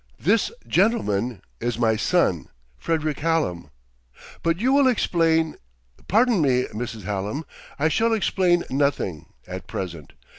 [0.19, 3.69] "'This gentleman' is my son, Frederick Hallam....
[4.41, 5.57] But you will explain"
[6.07, 7.03] "Pardon me, Mrs.
[7.03, 7.45] Hallam;
[7.77, 10.13] I shall explain nothing, at present.